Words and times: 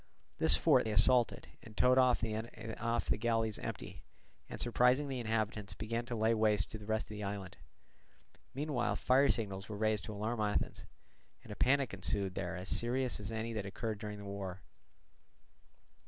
This 0.39 0.57
fort 0.57 0.85
they 0.85 0.91
assaulted, 0.91 1.47
and 1.61 1.77
towed 1.77 1.99
off 1.99 2.21
the 2.21 3.17
galleys 3.19 3.59
empty, 3.59 4.01
and 4.49 4.59
surprising 4.59 5.07
the 5.07 5.19
inhabitants 5.19 5.75
began 5.75 6.05
to 6.07 6.15
lay 6.15 6.33
waste 6.33 6.71
the 6.71 6.83
rest 6.83 7.05
of 7.05 7.09
the 7.09 7.21
island. 7.23 7.57
Meanwhile 8.55 8.95
fire 8.95 9.29
signals 9.29 9.69
were 9.69 9.77
raised 9.77 10.05
to 10.05 10.13
alarm 10.15 10.39
Athens, 10.41 10.85
and 11.43 11.51
a 11.51 11.55
panic 11.55 11.93
ensued 11.93 12.33
there 12.33 12.55
as 12.57 12.67
serious 12.67 13.19
as 13.19 13.31
any 13.31 13.53
that 13.53 13.67
occurred 13.67 13.99
during 13.99 14.17
the 14.17 14.25
war. 14.25 14.63